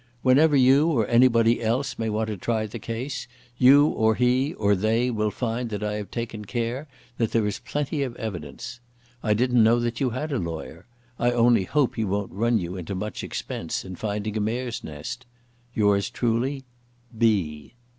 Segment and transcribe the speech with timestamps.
[0.23, 3.27] Whenever you or anybody else may want to try the case,
[3.59, 6.87] you or he or they will find that I have taken care
[7.19, 8.79] that there is plenty of evidence.
[9.21, 10.87] I didn't know that you had a lawyer.
[11.19, 15.27] I only hope he won't run you into much expense in finding a mare's nest.
[15.75, 16.63] "Yours truly,
[17.15, 17.75] "B."